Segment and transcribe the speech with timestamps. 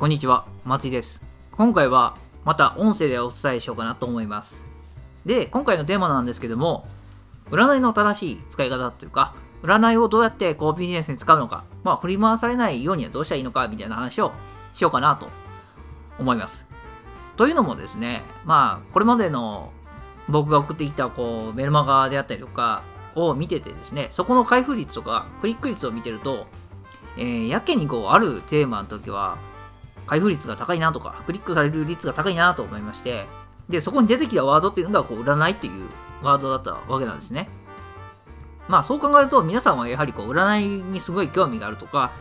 [0.00, 1.20] こんにちは、松井です。
[1.52, 4.64] 今回はまた音声でお伝えしようかなと思います。
[5.26, 6.88] で、今回のテーマなんですけども、
[7.50, 14.32] 占いの正しい使い方というか、占いをどうやってこうビジネスに使うのか、まあ振り回されないようにはどうしたらいいのかみたいな話を
[14.72, 15.28] しようかなと
[16.18, 16.64] 思います。
[17.36, 19.70] というのもですね、まあこれまでの
[20.30, 26.46] 僕が送ってきたこうメルマガであったりとかを見ててですね、そこの開封率とかクリック率を見てると、
[27.18, 29.36] えーやけにこうあるテーマの時は
[30.06, 33.26] 開封率が高いなとか、クリックされる率が高いなと思いまして、
[33.68, 35.88] で、そこに出てきたワードっていうのが、こう、占いっていう
[36.22, 37.48] ワードだったわけなんですね。
[38.68, 42.12] まあ、そう考えると、皆さんはやはりこう、占いにすごい興味があるとか、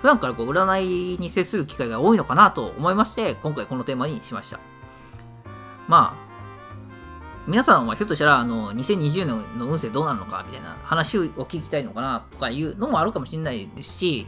[0.00, 4.58] 普段からこう、占いに接する機会が多いのかなと思いまして、今回このテーマにしました。
[5.88, 6.26] まあ、
[7.46, 14.26] 皆さんはひょっとしたら、あの、2020年の運勢どうなるのかみたいな話を聞きたいのかなとかいうのもあるかもしれないですし、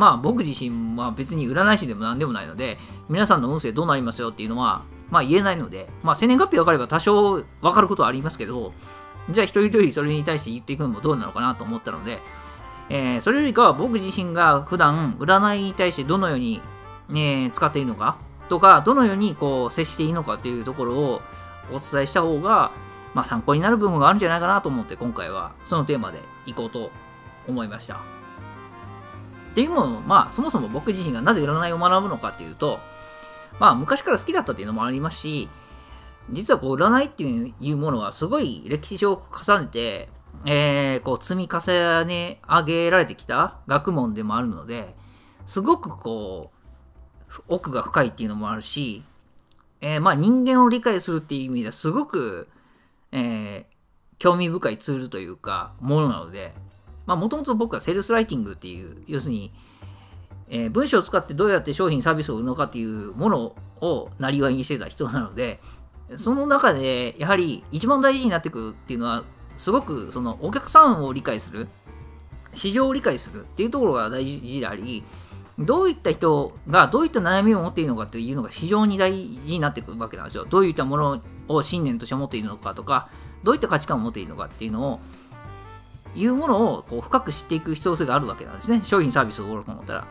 [0.00, 2.78] まあ僕自身は別に占い師でも何でもないので、
[3.10, 8.72] 皆さんの運勢どうなりますよっていうのは、まあ言えないので、まあ生年月日分かれば多少分かることはありますけど、
[9.28, 12.18] じゃあ一人一人それに対して言っていくのもどうなのかなと思ったので、
[12.88, 16.62] えーそれよりかは僕自身が普段占いに対してどのように、
[17.10, 18.16] ね、使っているのか
[18.48, 21.20] とか、どのようにこう接していいのかっていうところを
[21.70, 22.72] お伝えした方が、
[23.12, 26.90] まあ参考になる部分があるんじゃないかなと思って今回はそのテーマでいこうと
[27.46, 28.19] 思いました。
[29.50, 32.80] っていうのも、まあ、そもそも僕自身がなぜ占いを学ぶのかっていうと、
[33.58, 35.48] まあ、昔から好きだったっていうのもありますし、
[36.30, 40.08] 実はこう、占いっていうものはすごい歴史上重ねて、
[40.46, 44.94] えー、こう、積み重ね上げられてきた学問でもあるので、
[45.46, 46.52] すごくこ
[47.28, 49.02] う、奥が深いっていうのもあるし、
[49.80, 52.48] えーまあ、人間を理解するっていう意味ではすごく、
[53.12, 53.80] えー
[54.20, 56.52] 興味深いツールというか、ものなので、
[57.10, 59.52] まあ、もともと僕はセールスライティングっていう、要するに、
[60.48, 65.58] えー文章を使ってどうやって商品、サービスを売るのかっていうものをなりわいにしてた人なので、
[66.14, 69.24] その中で、やはり一番大事になってくるっていうのは、
[69.58, 71.66] すごくそのお客さんを理解する、
[72.54, 75.02] 市場を理解するっていうところが大事であり、
[75.58, 80.46] どういった人がどういった悩みを持っているのかっていうのが非常に大事になってくるわけなんですよ。
[80.48, 83.08] どういったものを信念として持っているのかとか、
[83.42, 85.00] どういった価値観を持っているのかっていうのを、
[86.14, 88.80] いうものをこう深く知っていく必要性があるわけなんですね。
[88.84, 90.06] 商品サービスを売ろうと思ったら。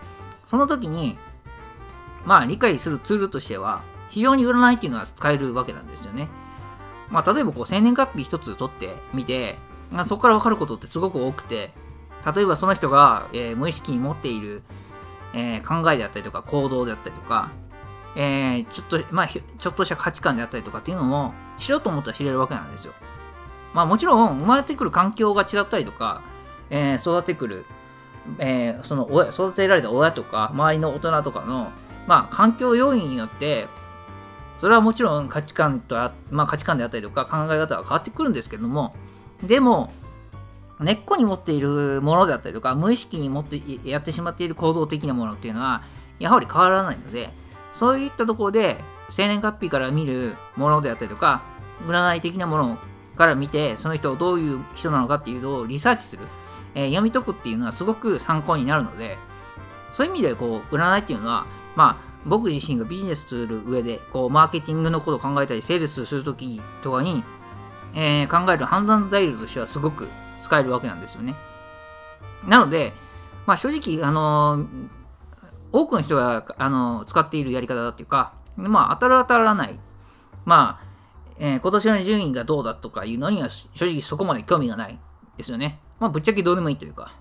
[0.46, 1.18] その時に、
[2.26, 6.28] まあ理解するツールとしては、非常に占いっていうのは使えるわけなんですよね。
[7.10, 9.58] まあ例えばこう生年月日一つ取ってみて、
[9.92, 11.72] まあ、そこから分かることってすごく多くて、
[12.36, 14.64] 例えばその人が、えー無意識に持っている、
[15.34, 17.50] えー考えであったりとか行動であったりとか、
[18.16, 22.94] えーちょっと、まあ、ちょっとした価値観であったりとかっていうのも知ろうと思ったら知れるわけなんですよ。
[23.74, 26.22] まあもちろん生まれてくる環境が違ったりとか、
[26.70, 27.66] えー育ってくる、
[28.40, 31.72] えーその親育てられた親とか周りの大人とかの、
[32.08, 33.68] まあ、環境要因によって
[34.60, 38.94] それはもちろん価値観とあ、まあ、価値観であったりとか考え方が変わってくるんですけども
[39.44, 39.92] でも
[40.80, 45.84] 根っこに持っているものであったりとか無意識に持ってやってしまっている行動的なものっていうのは
[46.20, 47.30] やはり変わらないので
[47.74, 48.78] そういったところで
[49.10, 51.44] 生年月日から見るものであったりとか
[51.86, 52.78] 占い的なもの
[53.20, 56.24] から見てその人をどういう人なのかっていうのをリサーチする、
[56.74, 59.18] えー読み解くっていうのはすごく参考になるので
[59.92, 67.24] そういう意味でこう占いっていうのはまあ僕自身がビジネスする上でこうマーケティングのことを考えたりセールスするときとかに、
[67.94, 70.08] えー考える判断材料としてはすごく
[70.40, 71.36] 使えるわけなんですよね。
[72.48, 72.94] なので、
[73.46, 74.66] まあ、正直、あのー
[75.72, 79.80] 多くの人が、あのー使っているやり方だっていうか、まあ、当たる当たらない、
[80.46, 80.89] まあ、
[81.40, 85.00] えー今年の順位がどうだとかいうのには正直そこまで興味がない
[85.38, 85.80] ですよね。
[86.00, 87.14] まあ、ぶっちゃけどうでもいいというか。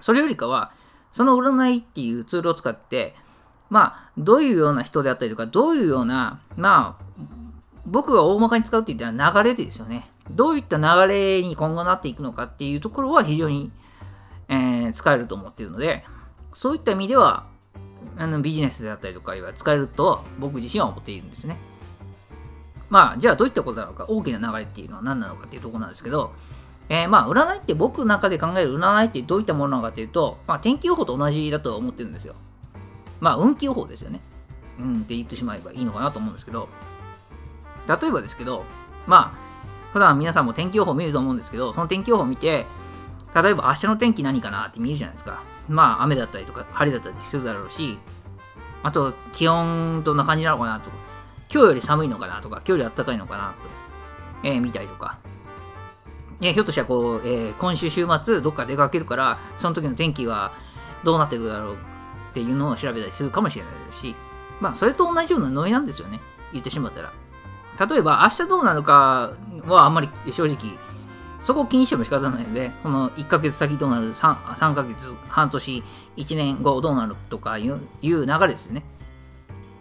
[0.00, 0.72] それよりかは、
[1.12, 3.14] その占いっていうツールを使って、
[3.70, 7.04] まあ、どういうような人であったりとか、どういうような、まあ、
[7.86, 10.10] 僕が大まかに使うって言ったら流れですよね。
[10.30, 13.70] どういった流れに今後なっていくのかっていうところは非常に、
[14.48, 16.04] えー使えると思っているので、
[16.52, 17.46] そういった意味では、
[18.16, 21.56] あのビジネスであったりとかは使えると僕自身は思っているんですね。
[22.90, 26.32] まあ、じゃあどういったことなのか、大きな流れっていうのは何なのかっていうところなんですけど、
[26.88, 32.34] えーまあ、占いって僕の中で考える占いってどういったものなのかっていうと、まあ、天気予報と同じだと思ってるんですよ。
[33.20, 34.20] まあ、運気予報ですよね。
[34.78, 36.68] うんって言ってしまえばいいのかなと思うんですけど、
[37.88, 38.64] 例えばですけど、
[39.06, 39.44] まあ、
[39.92, 42.66] 普段皆さんも天気予報見ると思うんですけど、その天気予報を見て、
[43.34, 45.42] 例えば明日の天気何かなって見るじゃないですか。
[45.68, 47.98] まあ、雨だったりとか、晴れだったりするだろうし、
[48.82, 50.96] あと、気温どんな感じなのかなとか、
[51.54, 53.70] 今日より寒いのかなとか、今日より暖かいのかなと、
[54.42, 55.20] えー見たりとか、
[56.40, 60.52] えーひょっとしたらこう、えー今週週末どっか出かけるから、その時の天気は
[61.04, 61.76] どうなってるだろうっ
[62.34, 64.16] ていうのを調べたりするかもしれないですし、
[64.60, 66.18] まあ、それと同じようなノリなんですよね。
[66.52, 67.12] 言ってしまったら。
[67.88, 69.32] 例えば、明日どうなるか
[69.64, 70.76] はあんまり正直、
[71.38, 75.84] そこを気にしても仕方ないので、その1ヶ月先どうなる、3, 3ヶ月、半年、
[76.16, 78.82] 1年後どうなるとかいういう流れですよね。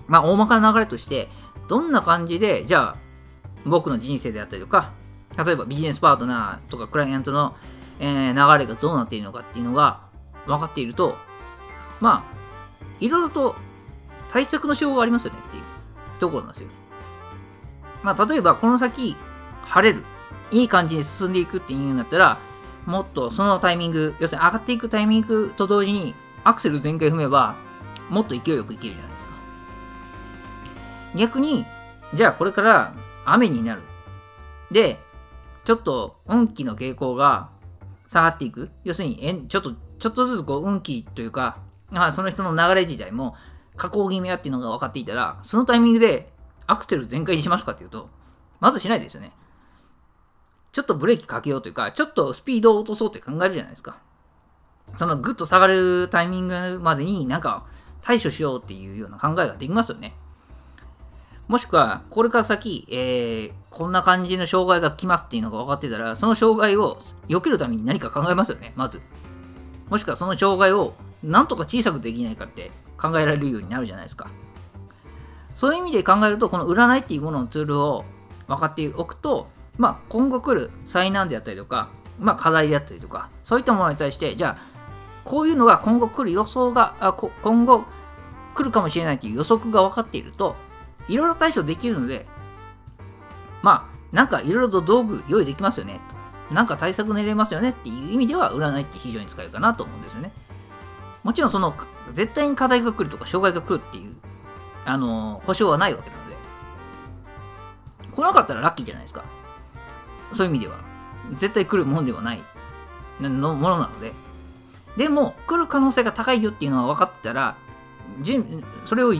[0.08, 1.30] まあ、大まかな流れとして、
[1.68, 2.98] どんな感じで、じゃあ、
[3.66, 4.92] 僕の人生であったりとか、
[5.38, 7.56] 例えばビジネスパートナーとかクライアントの、
[8.00, 10.02] えー、流れがどうなっているのかっていうのが
[10.46, 11.16] 分かっていると、
[12.02, 12.36] まあ、
[13.00, 13.56] いろいろと
[14.30, 15.64] 対策のしようがありますよねっていう
[16.20, 16.70] ところなんですよ。
[18.04, 19.16] まあ、例えばこの先、
[19.64, 20.04] 晴れる、
[20.52, 22.38] いい感じに進んでいくっていうんだったら、
[22.86, 27.56] もっとそのタイミング、要するに上がっていくタイミングと同時にアクセル全開踏めば、
[28.10, 29.33] もっと勢いよくいけるじゃないですか。
[31.16, 31.66] 逆に、
[32.14, 32.94] じゃあこれから
[33.26, 33.82] 雨になる。
[34.72, 35.00] で、
[35.66, 37.50] ちょっと運気の傾向が
[38.08, 38.70] 下がっていく。
[38.84, 41.58] 要するに、ちょっと、ちょっとずつこう運気というか、
[41.94, 43.36] あその人の流れ自体も
[43.78, 46.32] 下降気味やっていうのが分かっていたら、そのタイミングで
[46.68, 48.10] アクセル全開にしますかっていうと、
[48.60, 49.34] まずしないですよね。
[50.72, 53.98] ちょっとブレーキかけようというか、ちょっとスピードを落とそうって考えるじゃないですか。
[54.98, 57.66] そのグッと下がるタイミングまでになんか
[58.02, 60.16] 対処しようっていうような考えができますよね。
[61.48, 69.02] もしくは、これから先、えー、こんな感じの障害が来ますっていうのが分かってたら、その障害を避けるために何か考えますよね、まず。
[69.90, 70.94] もしくはその障害を
[71.24, 74.30] なんとか小さくできないかって考えられるようになるじゃないですか。
[75.56, 78.06] そういう意味で考えると、この占いっていうもののツールを
[78.48, 79.48] 分かっておくと、
[79.78, 81.90] まあ、今後来る災難であったりとか、
[82.20, 84.74] まあ、課題であったりとか、そういったものに対して、じゃあ、
[85.24, 87.84] こういうのが今後来る予想が、あ今後
[88.56, 90.56] 来るかもしれないという予測が分かっていると、
[91.08, 92.26] いろいろ対処できるので、
[93.62, 96.00] まあ、なんかいろいろと道具用意できますよね。
[96.52, 100.32] なんか対策練れますよねっていう意味では、占いって非常に使えるかなと思うんですよね。
[101.24, 101.74] もちろんその、
[102.12, 104.14] 絶対に課題が来るとか、障害が来るっていう、
[104.86, 106.36] あの保証はないわけなので、
[108.12, 109.24] 来なかったらラッキーじゃないですか。
[110.34, 110.78] そういう意味では。
[111.36, 112.44] 絶対来るもんではない
[113.20, 114.14] のものなので。
[114.98, 117.56] でも、来る可能性が高いよっていうのは分かったら、
[118.86, 119.14] それを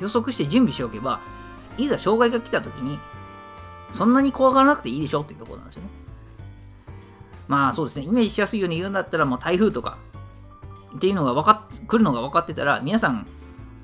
[0.00, 1.20] 予測して準備しておけば、
[1.78, 2.98] いざ障害が来た時に、
[3.90, 5.88] そんなに怖がらなくていいでしょっていうところなんですよね。
[7.48, 9.98] まあそうですね、イメージしやすいように言うんだったら、もう台風とか
[10.96, 13.26] っていうのが分かっ来るのが分かってたら、皆さん、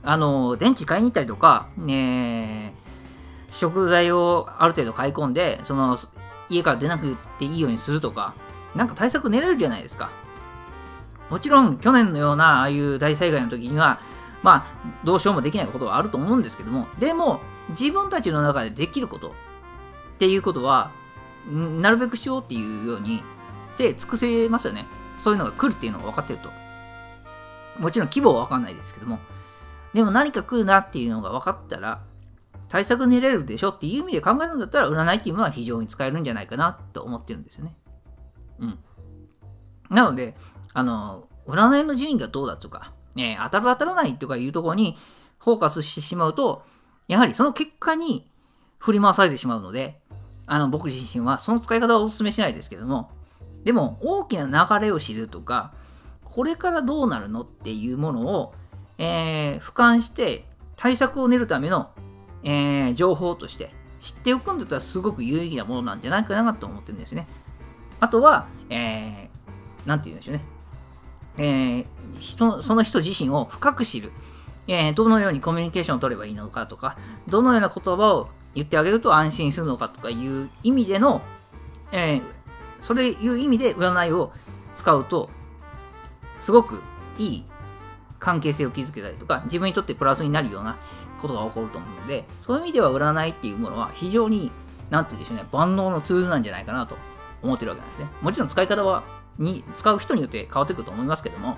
[0.03, 2.75] あの、電池買いに行ったりとか、ね、
[3.51, 5.97] 食材をある程度買い込んで、その、
[6.49, 8.35] 家から出なくていいようにするとか、
[8.77, 10.11] なんか対策練れるじゃないですか。
[11.29, 13.99] もちろん、去年のような、ああいう大災害の時には、
[14.43, 14.67] まあ、
[15.05, 17.41] どうしようもできないことはあると思うんですけども、でも、
[17.71, 19.33] 自分たちの中でできることっ
[20.19, 20.91] ていうことは、
[21.50, 23.23] なるべくしようっていうように、
[23.77, 24.87] で、尽くせますよね。
[25.19, 26.50] そういうのが来るっていうのが分かってると。
[27.79, 29.19] もちろん規模は分かんないですけども、
[29.94, 32.03] でも何か来るなっていうのが分かったら、
[32.69, 37.77] 対策練れるでしょっていう意味で考えるんだったら、占いっていうのは非常に使えるんじゃないかなと思ってるんですよね。
[38.59, 38.79] うん。
[39.91, 40.37] なので、
[40.73, 44.97] あの、占いの順位がどうだとか、えー、当たる当たらないとかいうところに
[45.39, 46.63] フォーカスしてしまうと、
[47.08, 48.29] やはりその結果に
[48.79, 50.01] 振り回されてしまうので、
[50.46, 53.11] あの僕自身はその使い方はお勧めしないですけども、
[53.65, 55.73] でも大きな流れを知るとか、
[56.25, 58.55] これからどうなるのっていうものを、
[58.99, 60.44] えー、俯瞰して
[60.77, 61.91] 対策を練るための、
[62.44, 63.70] えー、情報として
[64.01, 67.27] 知っておくんだったらすごく有意義なものなんじゃないかなと思ってるんですね。
[67.99, 70.44] あとは、えー、なんて言うんでしょうね。
[71.38, 71.86] えー、
[72.19, 74.12] 人その人自身を深く知る、
[74.69, 76.96] えー、どのようにコミュニケーションを取ればいいのかとか、
[77.28, 81.22] どのような言葉を言ってあげると安心するのかとかいう意味での、
[81.93, 82.22] えー、
[82.81, 84.32] それいう意味で占いを
[84.74, 85.31] 使うと、
[86.40, 86.82] すごく
[87.19, 87.44] いい
[88.19, 90.78] 関係性を築けたりとか、自分にとってプラスになるような
[91.20, 94.50] ことが起こると思うので、そういう意味では占いっていうものは非常に、
[94.90, 96.96] なんて言うでしょうね、万能のツールなんじゃないかなと
[97.43, 98.08] 思ってるわけなんですね。
[98.20, 99.05] もちろん使い方は
[99.38, 101.56] に使う人によって変わってくると思いますけども、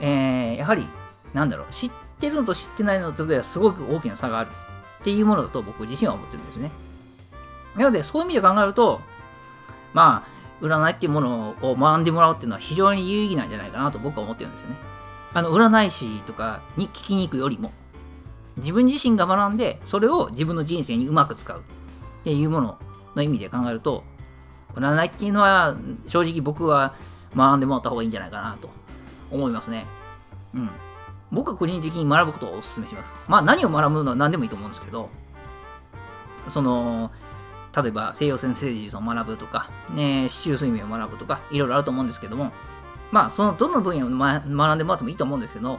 [0.00, 0.86] えー、やはり、
[1.34, 4.50] なんだろう、知ってるのと知ってないのとではすごく大きな差がある
[5.00, 6.70] っていうものだと僕自身は思ってるんですね。
[7.76, 9.00] なので、そういう意味で考えると、
[9.94, 14.76] まあ、占いっていうものを学んでもらうっていうのは非常に有意義なんじゃないかなと僕は思ってるんですよね。
[15.32, 17.70] あの、占い師とかに聞きに行くよりも、
[18.56, 21.62] 自分自身が学んで、それを自分の人生にうまく使うっ
[22.24, 22.78] ていうもの
[23.14, 24.02] の意味で考えると、
[24.74, 26.94] 占いっていうのは正直僕は
[27.36, 28.70] 学んでもらった方がいいんじゃないかなと
[29.30, 29.86] 思いますね。
[30.54, 30.70] うん。
[31.30, 33.10] 僕は個人的に学ぶことをお勧めします。
[33.26, 35.10] まあ何を学ぶのは何でもいいと思うんですけど、
[36.48, 37.10] その、
[37.76, 42.52] 例えば西洋先生術を学ぶとか、ね、市中睡眠を学ぶとか、いろいろあると思うんですけども、
[43.10, 45.78] まあ、そのどの分野を、ま、学んでもらってもいいと思うんですけど、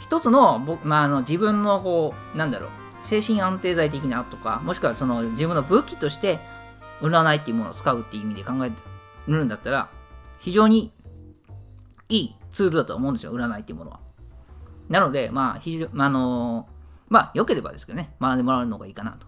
[0.00, 2.70] 一つの僕、まあ、あの自分のこう、なんだろう、
[3.02, 6.40] 精神安定剤的なとか、もしくはその自分の武器として
[7.02, 8.72] 占いっていうものを使うっていう意味で考え
[9.26, 9.90] るんだったら、
[10.38, 10.92] 非常に
[12.08, 14.00] いいツールだと思うんですよ、占いっていうものは。
[14.88, 16.68] なので、まあ、非常あの
[17.08, 19.26] まあ、良ければですけどね、学んでもらうのがいいかなと。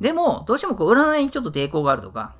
[0.00, 2.34] でも、どうしてもこう占いにちょっと抵抗があるとか、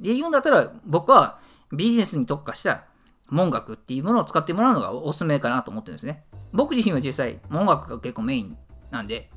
[0.00, 1.38] で言うんだったら、僕は
[1.72, 2.84] ビジネスに特化した
[3.30, 6.24] 文学っていうものを使ってもらうのがおすすめかなと思ってるんですね。
[6.52, 8.56] 僕自身は実際、文学が結構メイン
[8.90, 9.30] なんで、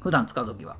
[0.00, 0.76] 普段使うときは。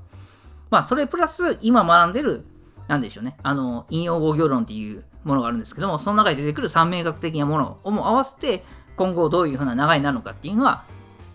[0.70, 2.44] まあ、それプラス、今学んでる、
[2.88, 8.64] なんでしょうね、あの、引用語行論っていうものがあるんですけども、その中に出てくる三名学的なものをも合わせて、
[8.96, 10.84] 今後どういうふうな流れになるのかっていうのは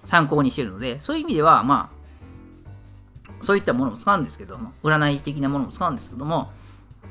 [0.05, 1.97] 参考にしてるので、そういう意味では、まあ、
[3.41, 6.51] そういったものも使うんですけども、占い的なものも使うんですけども、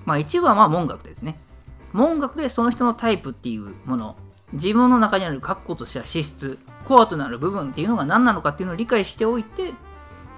[0.05, 1.39] まあ一部はまあ文学ですね。
[1.93, 4.17] 文学でその人のタイプっていうもの、
[4.53, 9.73] 自分の中にある確固とした資質、コアとなる部分っていうのが何なのかっていうのを理解しておいて、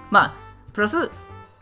[0.09, 0.33] まあ、
[0.73, 1.11] プラス、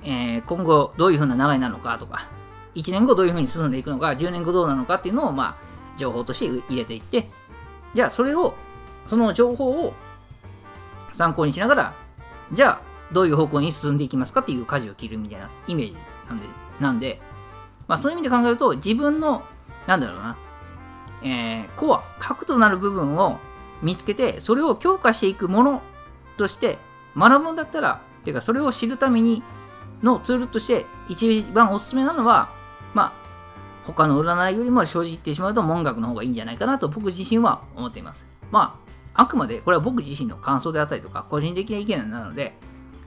[0.08, 2.30] えー、今後どういうふうな流れなのかとか、
[2.76, 7.30] 1年後どういうふうに進んでいくのか、10年後どうなのかっていうのを、まあ、情報として入れていって、
[7.94, 8.56] じゃあそれを、
[9.06, 9.94] その情報を
[11.12, 11.96] 参考にしながら、
[12.54, 15.98] じゃあどういう方向に進んでいきますかっていう舵を切るみたいなイメージ
[16.30, 16.46] なんで、
[16.80, 17.22] なんで
[17.88, 19.44] まあそういう意味で考えると、自分の、
[19.88, 20.38] なんだろうな、
[21.24, 23.40] えー、コア、核となる部分を
[23.82, 25.82] 見つけて、それを強化していくもの
[26.38, 26.78] として
[27.18, 29.44] 学ぶんだったら、てかそれを知るために
[30.04, 32.50] のツールとして一番おすすめなのは、
[32.94, 33.28] まあ、
[33.86, 38.26] 他の占いよりも正直言ってしまうと文学の方がいいんじゃないかなと僕自身は思っています。
[38.52, 38.80] ま
[39.16, 42.54] あ、あくまでこれは僕自身の感想であったりとか、個人的な意見なので、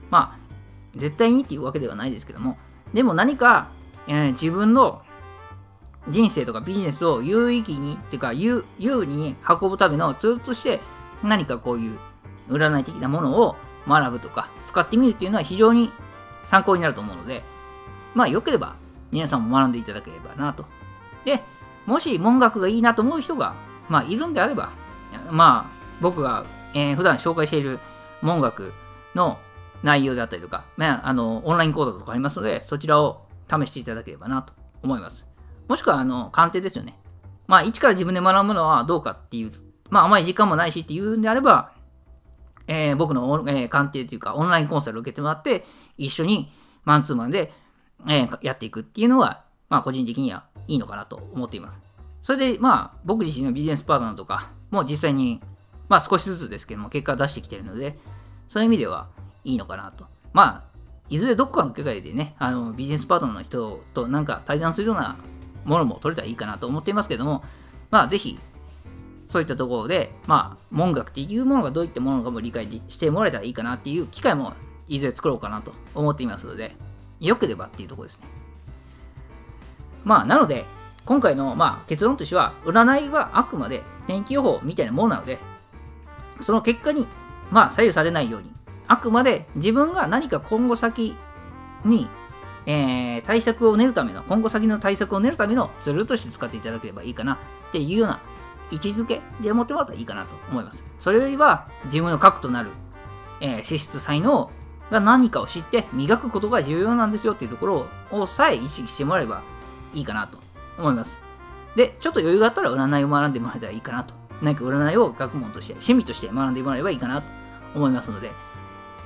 [0.09, 0.39] まあ、
[0.95, 2.57] 絶対にっていうわけではないですけども、
[2.93, 3.69] でも何か、
[4.07, 5.01] えー、自分の
[6.09, 10.79] 人生とかビジネスを有意義に、っていうか有有利に運ぶためのツールとして
[11.23, 11.99] 何かこういう
[12.49, 13.55] 占い的なものを
[13.87, 15.91] 学ぶとか使ってみるっていうのは非常に
[16.45, 17.43] 参考になると思うので、
[18.13, 18.75] まあ良ければ
[19.11, 20.65] 皆さんも学んでいただければなと。
[21.25, 21.41] で、
[21.85, 23.55] もし文学がいいなと思う人が、
[23.89, 24.71] まあいるんであれば、
[25.29, 27.79] まあ僕が、えー、普段紹介している
[28.21, 28.73] 文学
[29.15, 29.37] の
[29.83, 35.25] 内容であったりとか、まあ、あのオンライン講座とかありますので、そちらを試していただければなと思います。
[35.67, 36.97] もしくは、あの、鑑定ですよね。
[37.47, 39.51] まあ、一から自分で学ぶのはどうかっていう、
[39.89, 41.71] まあ、あまり時間もないしっていうんであれば、
[42.67, 45.65] えー、僕の、えー、鑑定というか、オンラインコンサルを受けてもらって、
[45.97, 46.51] 一緒に
[46.83, 47.51] マンツーマンで、
[48.07, 51.79] えー、やっていくっていうのが、まあ、個人的にはいいのかなと思っています。
[52.21, 55.41] それで、まあ、僕自身のビジネスパートナーとかも実際に、
[55.89, 57.97] まあ、少しずつですけども、結果を出してきてるので、
[58.47, 59.07] そういう意味では
[59.43, 60.05] いいのかなと。
[60.33, 60.71] まあ、
[61.09, 65.17] いずれどこかの機会でね、あのビジネスパートナーの人となんか対談するような
[65.65, 67.43] ものも取れたらいいかなと思っていますけども、
[67.89, 68.39] まあ、ぜひ、
[69.27, 74.53] そういったところで、まあ、文学っていうものがどういったものかも理解してもらえたらいいかなっていう機会も
[74.91, 76.75] いずれ作ろうかなと思っていますので、
[77.21, 78.27] よければっていうところですね。
[80.03, 80.65] まあ、なので、
[81.05, 85.39] 今回の、まあ、結論としては、占いはあくまで天気予報みたいなものなので、
[86.41, 87.07] その結果に、
[87.51, 88.51] まあ、左右されないように、
[88.87, 91.15] あくまで自分が何か今後先
[91.85, 92.09] に、
[92.65, 97.35] えー、対策を練るための、今後先の対策を練るためのツールとして使っていただければいいかな
[97.69, 98.19] っていうような
[98.71, 100.83] 位置づけで思ってもらったらいいかなと思います。
[100.99, 102.71] それよりは自分の核となる、
[103.39, 104.51] えー、資質、才能を
[104.91, 109.41] が何かを知って磨くことが重要なんですよっていうところをさえ意識してもらえば
[109.93, 110.37] いいかなと
[110.77, 111.19] 思います。
[111.75, 114.13] で、ちょっと余裕があったら占いを学んでもらえたらいいかなと。
[114.41, 117.31] 何か占いを学問として、趣味として学んでもらえばいいかなと
[117.75, 118.31] 思いますので、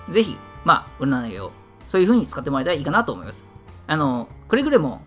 [0.10, 1.51] ぜひ、まあ、占いを
[1.88, 3.44] そういう風に使ってもらえたらいいかなと思います。
[3.86, 5.04] あの、くれぐれも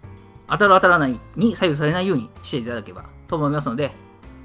[0.48, 3.92] 当たる当たらないに左右されないようにしていただければと思いますので、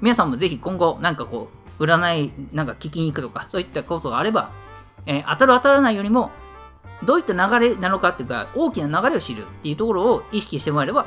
[0.00, 1.48] 皆さんもぜひ今後、なんかこ
[1.78, 4.50] う、占い、なんか聞きに行くとか、そういったことがあれば、
[5.06, 6.30] えー、当たる当たらないよりも、
[7.02, 11.06] どういった流れなのかっていうか、大きな流れを知るっていうところを意識してもらえれば、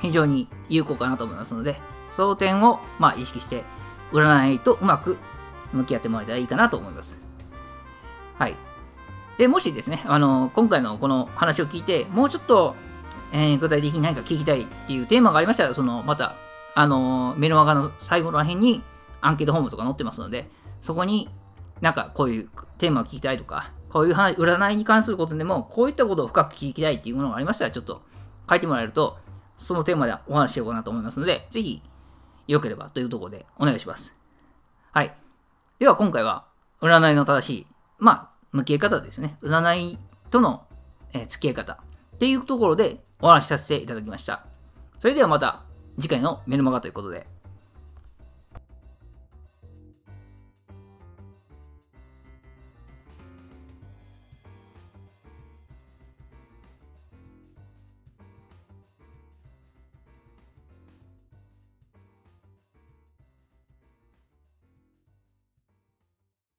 [0.00, 1.80] 非常に有効かなと思いますので、
[2.14, 3.64] その点を、まあ、意識して、
[4.12, 5.18] 占いとうまく
[5.72, 7.18] 向き合ってもらえたらいいかなと思います。
[8.38, 8.56] はい。
[9.38, 12.74] で、もしですね、あの、今回のこの話を聞いて、もうちょっと、
[13.32, 16.34] えー、具体的に何か聞きたいっていうテーマがありましたら、その、また、
[16.74, 18.82] あの、メルマガの最後の辺に
[19.20, 20.50] アンケートホームとか載ってますので、
[20.80, 21.28] そこに
[21.80, 28.02] なんかこういうテーマを聞きたいとか、こういう話、占いに関することでも、こういったことを深く聞きたいっていうものがありましたら、ちょっと
[28.48, 29.18] 書いてもらえると、
[29.56, 31.82] そのテーマでお話ししようかなと思いますので、ぜひ、
[32.46, 34.14] よければというところでお願いします。
[34.92, 35.14] はい。
[35.78, 36.46] では今回は、
[36.80, 37.66] 占いの正しい
[37.98, 39.36] まあ、向き合い方ですね。
[39.42, 39.98] 占い
[40.30, 40.66] との、
[41.12, 41.72] え、付き合い方
[42.14, 44.46] っていうところでお話しさせていただきました。
[44.98, 45.64] それではまた
[45.98, 47.26] 次回のメルマガということで。